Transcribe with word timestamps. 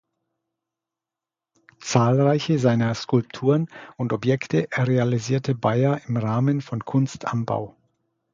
Zahlreiche 1.79 2.57
seiner 2.57 2.95
Skulpturen 2.95 3.67
und 3.97 4.13
Objekte 4.13 4.67
realisierte 4.73 5.53
Beier 5.53 6.01
im 6.07 6.17
Rahmen 6.17 6.61
von 6.61 6.83
Kunst 6.83 7.27
am 7.27 7.45
Bau. 7.45 7.75